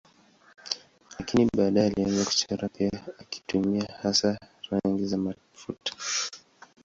[1.19, 4.39] Lakini baadaye alianza kuchora pia akitumia hasa
[4.71, 5.93] rangi za mafuta.